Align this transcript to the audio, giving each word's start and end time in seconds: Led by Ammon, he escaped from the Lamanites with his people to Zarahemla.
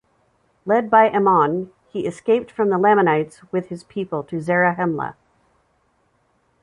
Led 0.65 0.89
by 0.89 1.11
Ammon, 1.11 1.71
he 1.87 2.07
escaped 2.07 2.49
from 2.49 2.69
the 2.71 2.79
Lamanites 2.79 3.41
with 3.51 3.67
his 3.69 3.83
people 3.83 4.23
to 4.23 4.41
Zarahemla. 4.41 5.15